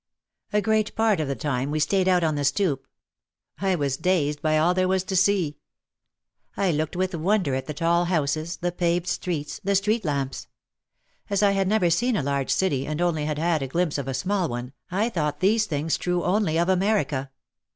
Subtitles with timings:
[0.51, 2.87] A great part of the time we stayed out on the stoop.
[3.59, 5.59] I was dazed by all there was to see.
[6.57, 10.47] I looked with won der at the tall houses, the paved streets, the street lamps.
[11.29, 14.07] As I had never seen a large city and only had had a glimpse of
[14.07, 17.29] a small one, I thought these things true only of America.